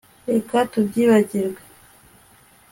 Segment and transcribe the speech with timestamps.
[0.33, 1.61] Reka tubyibagirwe